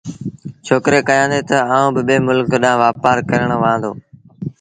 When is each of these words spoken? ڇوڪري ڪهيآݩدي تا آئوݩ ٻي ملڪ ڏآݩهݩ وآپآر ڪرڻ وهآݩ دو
ڇوڪري 0.65 0.99
ڪهيآݩدي 1.07 1.39
تا 1.49 1.57
آئوݩ 1.75 1.93
ٻي 2.07 2.15
ملڪ 2.27 2.49
ڏآݩهݩ 2.63 2.81
وآپآر 2.83 3.17
ڪرڻ 3.29 3.49
وهآݩ 3.61 3.81
دو 3.83 3.91